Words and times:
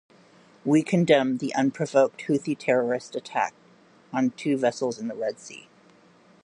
We 0.65 0.81
condemn 0.81 1.37
the 1.37 1.53
unprovoked 1.53 2.21
Houthi 2.21 2.57
terrorist 2.57 3.15
attack 3.15 3.53
on 4.11 4.31
two 4.31 4.57
vessels 4.57 4.97
in 4.97 5.07
the 5.07 5.13
Red 5.15 5.39
Sea. 5.39 5.67